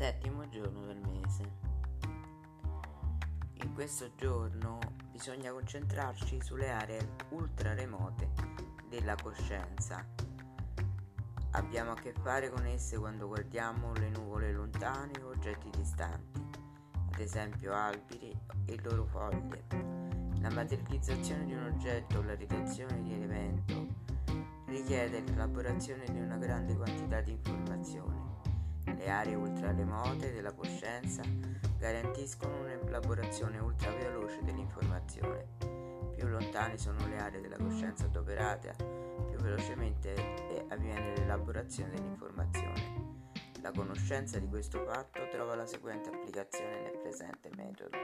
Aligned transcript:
Settimo 0.00 0.48
giorno 0.48 0.86
del 0.86 0.96
mese. 0.96 1.42
In 3.52 3.74
questo 3.74 4.10
giorno 4.16 4.78
bisogna 5.10 5.52
concentrarci 5.52 6.40
sulle 6.40 6.70
aree 6.70 7.16
ultra 7.32 7.74
remote 7.74 8.30
della 8.88 9.14
coscienza. 9.22 10.02
Abbiamo 11.50 11.90
a 11.90 11.96
che 11.96 12.14
fare 12.14 12.48
con 12.48 12.64
esse 12.64 12.96
quando 12.96 13.26
guardiamo 13.26 13.92
le 13.92 14.08
nuvole 14.08 14.50
lontane 14.52 15.20
o 15.22 15.28
oggetti 15.28 15.68
distanti, 15.68 16.48
ad 17.12 17.20
esempio 17.20 17.74
alberi 17.74 18.34
e 18.64 18.80
loro 18.80 19.04
foglie. 19.04 19.66
La 20.40 20.50
materializzazione 20.50 21.44
di 21.44 21.52
un 21.52 21.64
oggetto 21.74 22.20
o 22.20 22.22
la 22.22 22.34
redazione 22.36 23.02
di 23.02 23.12
un 23.12 23.22
evento 23.22 23.86
richiede 24.64 25.20
l'elaborazione 25.20 26.06
di 26.06 26.18
una 26.18 26.38
grande 26.38 26.74
quantità 26.74 27.20
di 27.20 27.32
informazioni. 27.32 28.29
Le 29.00 29.08
aree 29.08 29.34
ultra 29.34 29.72
remote 29.72 30.30
della 30.30 30.52
coscienza 30.52 31.22
garantiscono 31.78 32.60
un'elaborazione 32.60 33.58
ultra 33.58 33.90
veloce 33.92 34.42
dell'informazione. 34.42 35.46
Più 36.14 36.28
lontane 36.28 36.76
sono 36.76 37.06
le 37.08 37.16
aree 37.16 37.40
della 37.40 37.56
coscienza 37.56 38.04
adoperate, 38.04 38.76
più 39.30 39.38
velocemente 39.38 40.14
avviene 40.68 41.16
l'elaborazione 41.16 41.94
dell'informazione. 41.94 43.22
La 43.62 43.72
conoscenza 43.72 44.38
di 44.38 44.48
questo 44.48 44.84
fatto 44.84 45.26
trova 45.30 45.54
la 45.54 45.66
seguente 45.66 46.10
applicazione 46.10 46.82
nel 46.82 46.98
presente 46.98 47.48
metodo. 47.56 47.96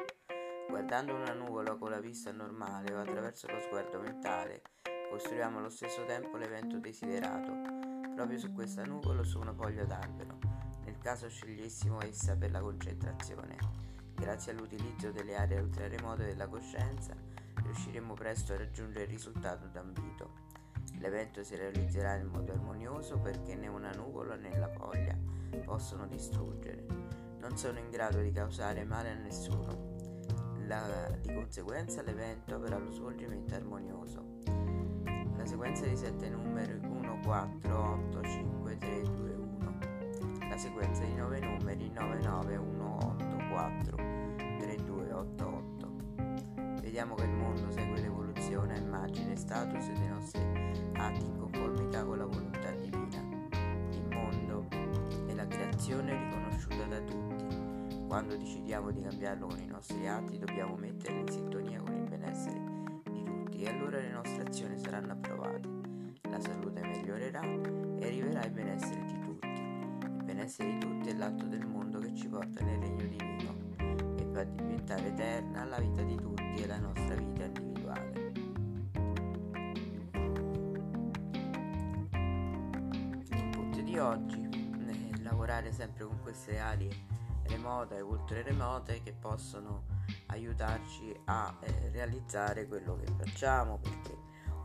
Guardando 0.66 1.14
una 1.14 1.34
nuvola 1.34 1.74
con 1.74 1.90
la 1.90 2.00
vista 2.00 2.32
normale 2.32 2.94
o 2.94 3.00
attraverso 3.00 3.46
lo 3.48 3.60
sguardo 3.60 4.00
mentale, 4.00 4.62
costruiamo 5.10 5.58
allo 5.58 5.68
stesso 5.68 6.06
tempo 6.06 6.38
l'evento 6.38 6.78
desiderato, 6.78 7.52
proprio 8.14 8.38
su 8.38 8.50
questa 8.54 8.82
nuvola 8.86 9.20
o 9.20 9.24
su 9.24 9.38
una 9.38 9.52
foglia 9.52 9.84
d'albero, 9.84 10.45
caso 11.06 11.28
scegliessimo 11.28 12.02
essa 12.02 12.34
per 12.34 12.50
la 12.50 12.58
concentrazione. 12.58 13.56
Grazie 14.12 14.50
all'utilizzo 14.50 15.12
delle 15.12 15.36
aree 15.36 15.60
ultraremote 15.60 16.24
della 16.24 16.48
coscienza, 16.48 17.14
riusciremo 17.62 18.14
presto 18.14 18.54
a 18.54 18.56
raggiungere 18.56 19.04
il 19.04 19.10
risultato 19.10 19.68
d'ambito. 19.68 20.32
L'evento 20.98 21.44
si 21.44 21.54
realizzerà 21.54 22.16
in 22.16 22.26
modo 22.26 22.50
armonioso 22.50 23.20
perché 23.20 23.54
né 23.54 23.68
una 23.68 23.92
nuvola 23.92 24.34
né 24.34 24.58
la 24.58 24.68
foglia 24.68 25.16
possono 25.64 26.08
distruggere. 26.08 26.84
Non 27.38 27.56
sono 27.56 27.78
in 27.78 27.88
grado 27.88 28.20
di 28.20 28.32
causare 28.32 28.82
male 28.82 29.12
a 29.12 29.14
nessuno. 29.14 29.94
La, 30.66 31.08
di 31.20 31.32
conseguenza 31.32 32.02
l'evento 32.02 32.56
avrà 32.56 32.78
lo 32.78 32.90
svolgimento 32.90 33.54
armonioso. 33.54 34.40
La 35.36 35.46
sequenza 35.46 35.86
di 35.86 35.96
7 35.96 36.28
numeri 36.30 36.72
1, 36.72 37.20
4, 37.22 37.92
8, 38.08 38.22
5, 38.24 38.78
3, 38.78 39.02
2, 39.02 39.34
1. 39.34 39.45
La 40.56 40.62
sequenza 40.62 41.04
di 41.04 41.14
9 41.14 41.38
numeri 41.40 41.90
9, 41.90 42.22
9, 42.22 42.56
1, 42.56 42.96
8, 43.02 43.24
4, 43.50 43.96
3, 44.58 44.76
2, 44.86 45.12
8, 45.12 45.46
8. 45.46 46.80
Vediamo 46.80 47.14
che 47.14 47.24
il 47.24 47.30
mondo 47.30 47.70
segue 47.70 48.00
l'evoluzione 48.00 48.78
immagine 48.78 49.32
e 49.32 49.36
status 49.36 49.84
dei 49.92 50.08
nostri 50.08 50.40
atti 50.94 51.20
in 51.26 51.36
conformità 51.36 52.02
con 52.06 52.16
la 52.16 52.24
volontà 52.24 52.70
divina. 52.70 53.18
Il 53.90 54.08
mondo 54.08 54.66
è 55.26 55.34
la 55.34 55.46
creazione 55.46 56.16
riconosciuta 56.16 56.84
da 56.86 57.00
tutti. 57.00 58.06
Quando 58.06 58.34
decidiamo 58.34 58.90
di 58.92 59.02
cambiarlo 59.02 59.48
con 59.48 59.60
i 59.60 59.66
nostri 59.66 60.08
atti 60.08 60.38
dobbiamo 60.38 60.74
metterlo 60.76 61.20
in 61.20 61.28
sintonia 61.28 61.82
con 61.82 61.94
il 61.96 62.08
benessere 62.08 62.62
di 63.10 63.22
tutti 63.22 63.62
e 63.62 63.68
allora 63.68 63.98
le 63.98 64.10
nostre 64.10 64.44
azioni 64.44 64.78
saranno 64.78 65.12
approvate. 65.12 65.68
La 66.30 66.40
salute 66.40 66.80
migliorerà 66.80 67.42
e 67.42 68.06
arriverà 68.06 68.42
il 68.42 68.52
benessere 68.52 69.05
benessere 70.36 70.72
di 70.72 70.78
tutti 70.78 71.08
è 71.08 71.14
l'atto 71.14 71.46
del 71.46 71.66
mondo 71.66 71.98
che 71.98 72.14
ci 72.14 72.28
porta 72.28 72.62
nel 72.62 72.78
regno 72.78 73.06
divino 73.06 73.54
e 74.18 74.28
fa 74.34 74.44
diventare 74.44 75.06
eterna 75.06 75.64
la 75.64 75.78
vita 75.78 76.02
di 76.02 76.14
tutti 76.14 76.62
e 76.62 76.66
la 76.66 76.78
nostra 76.78 77.14
vita 77.14 77.44
individuale. 77.44 78.32
L'input 83.30 83.80
di 83.80 83.98
oggi 83.98 84.42
è 84.42 85.22
lavorare 85.22 85.72
sempre 85.72 86.04
con 86.04 86.20
queste 86.20 86.58
aree 86.58 86.94
remote 87.44 87.96
e 87.96 88.02
ultra 88.02 88.42
remote 88.42 89.00
che 89.02 89.14
possono 89.14 89.84
aiutarci 90.26 91.18
a 91.24 91.56
eh, 91.60 91.88
realizzare 91.92 92.66
quello 92.66 92.96
che 92.96 93.06
facciamo 93.16 93.78
perché 93.78 94.14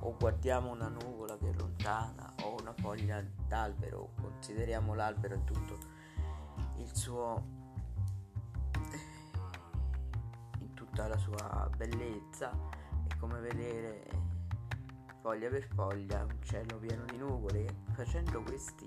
o 0.01 0.15
guardiamo 0.17 0.71
una 0.71 0.89
nuvola 0.89 1.37
che 1.37 1.49
è 1.49 1.53
lontana 1.81 2.33
o 2.43 2.57
una 2.59 2.73
foglia 2.73 3.23
d'albero, 3.47 4.11
consideriamo 4.21 4.93
l'albero 4.93 5.35
in 5.35 5.43
tutto 5.43 5.77
il 6.77 6.95
suo 6.95 7.59
in 10.59 10.73
tutta 10.73 11.07
la 11.07 11.17
sua 11.17 11.69
bellezza. 11.75 12.51
È 13.07 13.17
come 13.17 13.39
vedere 13.39 14.09
foglia 15.21 15.49
per 15.49 15.67
foglia 15.73 16.23
un 16.23 16.37
cielo 16.43 16.77
pieno 16.77 17.03
di 17.05 17.17
nuvole 17.17 17.83
facendo 17.93 18.41
questi 18.41 18.85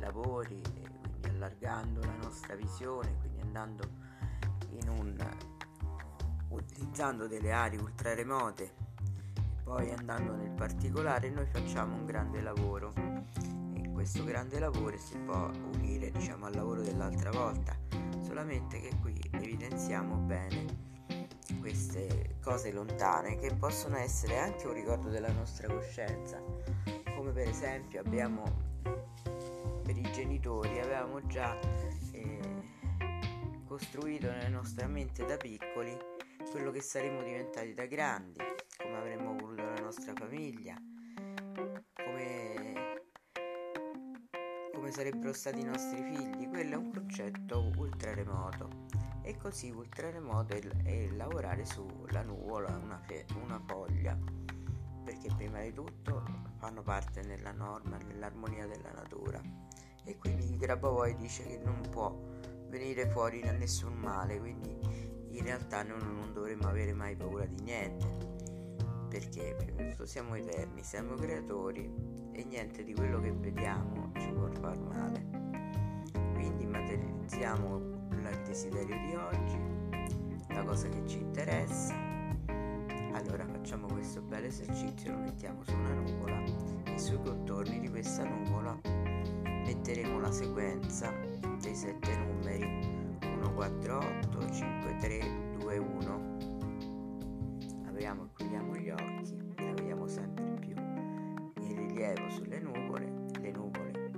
lavori 0.00 0.60
quindi 0.60 1.28
allargando 1.28 2.00
la 2.00 2.16
nostra 2.16 2.56
visione 2.56 3.16
quindi 3.20 3.40
andando 3.42 3.88
in 4.70 4.88
un 4.88 5.16
utilizzando 6.48 7.28
delle 7.28 7.52
aree 7.52 7.78
ultra 7.78 8.12
remote 8.14 8.87
poi 9.68 9.90
andando 9.90 10.34
nel 10.34 10.50
particolare 10.50 11.28
noi 11.28 11.44
facciamo 11.44 11.94
un 11.94 12.06
grande 12.06 12.40
lavoro. 12.40 12.94
E 13.74 13.92
questo 13.92 14.24
grande 14.24 14.58
lavoro 14.58 14.96
si 14.96 15.18
può 15.18 15.50
unire 15.74 16.10
diciamo 16.10 16.46
al 16.46 16.54
lavoro 16.54 16.80
dell'altra 16.80 17.30
volta 17.30 17.76
solamente 18.22 18.80
che 18.80 18.92
qui 19.02 19.20
evidenziamo 19.30 20.16
bene 20.16 20.86
queste 21.60 22.36
cose 22.40 22.72
lontane 22.72 23.36
che 23.36 23.54
possono 23.54 23.96
essere 23.98 24.38
anche 24.38 24.66
un 24.66 24.72
ricordo 24.72 25.10
della 25.10 25.32
nostra 25.32 25.68
coscienza. 25.68 26.42
Come 27.14 27.32
per 27.32 27.48
esempio 27.48 28.00
abbiamo 28.00 28.44
per 29.82 29.98
i 29.98 30.10
genitori 30.12 30.80
avevamo 30.80 31.26
già 31.26 31.58
eh, 32.12 32.40
costruito 33.66 34.30
nella 34.30 34.48
nostra 34.48 34.86
mente 34.86 35.26
da 35.26 35.36
piccoli 35.36 35.94
quello 36.50 36.70
che 36.70 36.80
saremmo 36.80 37.22
diventati 37.22 37.74
da 37.74 37.84
grandi 37.84 38.40
come 38.78 38.96
avremmo 38.96 39.34
voluto 39.36 39.47
nostra 39.88 40.12
famiglia, 40.14 40.76
come, 41.94 43.00
come 44.74 44.90
sarebbero 44.90 45.32
stati 45.32 45.60
i 45.60 45.64
nostri 45.64 46.02
figli. 46.02 46.46
Quello 46.46 46.74
è 46.74 46.76
un 46.76 46.92
concetto 46.92 47.72
ultra 47.78 48.12
remoto. 48.12 48.84
E 49.22 49.38
così 49.38 49.70
ultra 49.70 50.10
remoto 50.10 50.52
è, 50.52 50.60
è 50.60 51.08
lavorare 51.12 51.64
sulla 51.64 52.20
nuvola, 52.20 52.76
una, 52.76 52.98
fe- 52.98 53.24
una 53.42 53.58
foglia, 53.66 54.14
perché 55.04 55.30
prima 55.34 55.62
di 55.62 55.72
tutto 55.72 56.22
fanno 56.58 56.82
parte 56.82 57.22
nella 57.22 57.52
norma, 57.52 57.96
nell'armonia 57.96 58.66
della 58.66 58.92
natura. 58.92 59.40
E 60.04 60.18
quindi 60.18 60.50
il 60.50 60.58
Grabovoi 60.58 61.16
dice 61.16 61.44
che 61.44 61.58
non 61.64 61.80
può 61.88 62.14
venire 62.68 63.08
fuori 63.08 63.40
da 63.40 63.52
nessun 63.52 63.94
male, 63.94 64.38
quindi 64.38 64.68
in 65.30 65.44
realtà 65.44 65.82
noi 65.82 66.02
non 66.02 66.30
dovremmo 66.34 66.68
avere 66.68 66.92
mai 66.92 67.16
paura 67.16 67.46
di 67.46 67.62
niente 67.62 68.37
perché 69.08 69.56
tutto 69.76 70.06
siamo 70.06 70.34
eterni, 70.34 70.82
siamo 70.82 71.14
creatori 71.14 71.90
e 72.32 72.44
niente 72.44 72.84
di 72.84 72.94
quello 72.94 73.20
che 73.20 73.32
vediamo 73.32 74.12
ci 74.18 74.30
può 74.32 74.48
far 74.60 74.78
male. 74.78 75.26
Quindi 76.34 76.66
materializziamo 76.66 77.76
il 78.12 78.42
desiderio 78.44 78.96
di 79.06 79.14
oggi, 79.14 80.54
la 80.54 80.62
cosa 80.62 80.88
che 80.88 81.02
ci 81.06 81.18
interessa. 81.18 81.94
Allora 83.12 83.46
facciamo 83.46 83.86
questo 83.86 84.20
bel 84.20 84.44
esercizio, 84.44 85.12
lo 85.12 85.18
mettiamo 85.18 85.64
su 85.64 85.74
una 85.74 85.94
nuvola 85.94 86.42
e 86.84 86.98
sui 86.98 87.20
contorni 87.22 87.80
di 87.80 87.88
questa 87.88 88.24
nuvola 88.24 88.78
metteremo 89.42 90.20
la 90.20 90.30
sequenza 90.30 91.12
dei 91.60 91.74
sette 91.74 92.16
numeri 92.16 92.64
1, 93.22 93.54
4, 93.54 93.98
8, 93.98 94.50
5, 94.50 94.96
3, 95.00 95.18
2, 95.58 95.78
1 95.78 96.38
apriamo 97.98 98.24
e 98.24 98.28
chiudiamo 98.36 98.76
gli 98.88 98.90
occhi 98.90 99.36
e 99.56 99.64
la 99.64 99.72
vediamo 99.74 100.06
sempre 100.06 100.54
più 100.60 100.74
in 101.60 101.76
rilievo 101.76 102.30
sulle 102.30 102.58
nuvole. 102.58 103.26
Le 103.38 103.50
nuvole 103.50 104.10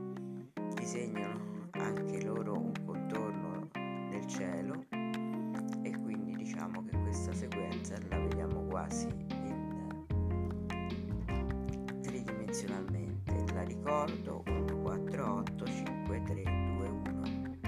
disegnano 0.76 1.69
anche 1.72 2.22
loro 2.25 2.56
un 2.56 2.72
contorno 2.84 3.69
nel 3.75 4.25
cielo 4.26 4.84
e 5.82 5.90
quindi 6.02 6.37
diciamo 6.37 6.84
che 6.84 6.96
questa 6.99 7.32
sequenza 7.32 7.96
la 8.08 8.19
vediamo 8.19 8.62
quasi 8.67 9.08
in 9.08 10.05
tridimensionalmente. 12.02 13.52
La 13.52 13.62
ricordo 13.62 14.44
1, 14.46 14.82
4, 14.82 15.34
8, 15.34 15.67
5, 15.67 16.22
3, 16.22 16.43
2, 16.44 16.88
1. 16.88 17.58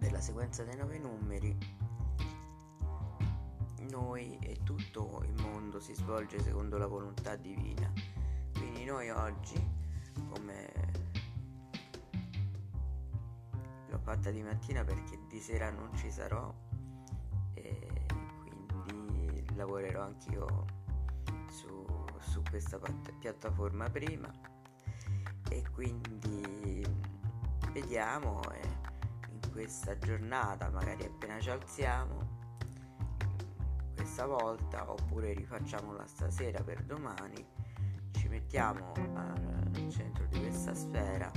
Per 0.00 0.12
la 0.12 0.20
sequenza 0.20 0.64
dei 0.64 0.76
nove 0.76 0.98
numeri 0.98 1.56
noi 3.90 4.38
e 4.40 4.60
tutto 4.62 5.22
il 5.24 5.42
mondo 5.42 5.80
si 5.80 5.94
svolge 5.94 6.40
secondo 6.40 6.78
la 6.78 6.86
volontà 6.86 7.36
divina. 7.36 7.92
Quindi 8.52 8.84
noi 8.84 9.10
oggi, 9.10 9.60
come 10.32 10.72
lo 13.88 13.98
fatta 13.98 14.30
di 14.30 14.42
mattina 14.42 14.84
perché 14.84 15.18
di 15.28 15.40
sera 15.40 15.70
non 15.70 15.94
ci 15.96 16.10
sarò 16.10 16.52
e 17.54 18.06
quindi 18.84 19.54
lavorerò 19.54 20.02
anch'io 20.02 20.64
su, 21.48 21.84
su 22.20 22.42
questa 22.48 22.78
piattaforma 23.18 23.88
prima 23.88 24.30
e 25.50 25.64
quindi 25.72 26.86
vediamo 27.72 28.40
eh, 28.52 28.68
in 29.30 29.52
questa 29.52 29.98
giornata 29.98 30.68
magari 30.68 31.04
appena 31.04 31.40
ci 31.40 31.50
alziamo 31.50 32.37
volta 34.26 34.90
oppure 34.90 35.32
rifacciamola 35.32 36.06
stasera 36.06 36.62
per 36.62 36.82
domani 36.82 37.44
ci 38.12 38.28
mettiamo 38.28 38.92
al 39.14 39.88
centro 39.90 40.26
di 40.26 40.40
questa 40.40 40.74
sfera 40.74 41.30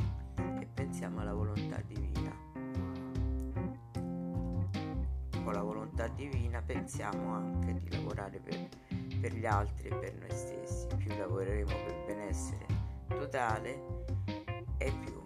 e 0.59 0.67
pensiamo 0.73 1.19
alla 1.19 1.33
volontà 1.33 1.79
divina. 1.85 2.35
Con 5.43 5.53
la 5.53 5.61
volontà 5.61 6.07
divina 6.07 6.61
pensiamo 6.61 7.33
anche 7.33 7.73
di 7.73 7.91
lavorare 7.91 8.39
per, 8.39 8.69
per 9.19 9.33
gli 9.33 9.45
altri 9.45 9.89
e 9.89 9.95
per 9.95 10.13
noi 10.15 10.31
stessi. 10.31 10.87
Più 10.97 11.15
lavoreremo 11.17 11.71
per 11.85 12.03
benessere 12.05 12.65
totale 13.07 14.05
e 14.77 14.91
più 14.91 15.21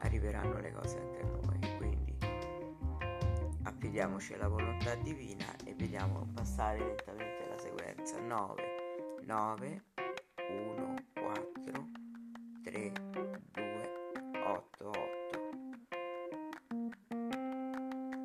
arriveranno 0.00 0.58
le 0.58 0.72
cose 0.72 0.98
anche 0.98 1.20
a 1.20 1.26
noi. 1.26 1.76
Quindi 1.76 2.16
affidiamoci 3.62 4.34
alla 4.34 4.48
volontà 4.48 4.94
divina 4.96 5.46
vediamo 5.78 6.26
passare 6.34 6.80
lentamente 6.80 7.46
la 7.48 7.56
sequenza. 7.56 8.18
9 8.20 8.62
9 9.24 9.84
1 10.50 10.94
4 11.14 11.88
3 12.64 12.92
2 13.52 13.90
8 14.44 14.88
8 14.88 15.06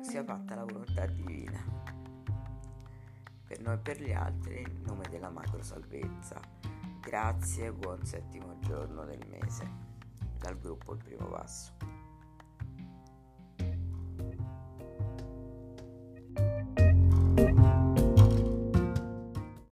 sia 0.02 0.24
fatta 0.24 0.54
la 0.56 0.64
volontà 0.64 1.06
divina. 1.06 1.62
Per 3.46 3.60
noi 3.60 3.74
e 3.74 3.78
per 3.78 4.02
gli 4.02 4.12
altri 4.12 4.60
in 4.60 4.82
nome 4.84 5.06
della 5.08 5.30
macro 5.30 5.62
salvezza 5.62 6.40
grazie 7.00 7.72
buon 7.72 8.04
settimo 8.04 8.58
giorno 8.60 9.04
del 9.04 9.24
mese. 9.28 9.92
Dal 10.38 10.58
gruppo 10.58 10.92
Il 10.94 11.02
Primo 11.04 11.28
Passo 11.28 11.72